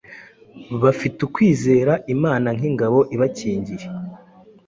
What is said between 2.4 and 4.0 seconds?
nk’ingabo ibakingira